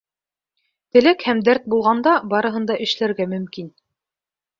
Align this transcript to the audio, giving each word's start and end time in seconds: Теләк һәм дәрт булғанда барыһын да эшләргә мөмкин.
Теләк 0.95 1.25
һәм 1.29 1.43
дәрт 1.49 1.67
булғанда 1.73 2.13
барыһын 2.31 2.65
да 2.71 2.79
эшләргә 2.87 3.29
мөмкин. 3.35 3.69